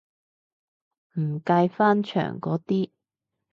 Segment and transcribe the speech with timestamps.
[1.19, 2.89] 唔計翻牆嗰啲